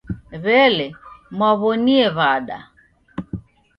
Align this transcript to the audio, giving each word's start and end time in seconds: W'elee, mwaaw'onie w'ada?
W'elee, 0.43 0.95
mwaaw'onie 1.35 2.05
w'ada? 2.17 2.57